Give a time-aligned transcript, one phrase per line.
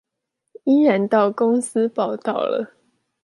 [0.63, 2.73] 依然到公司報到了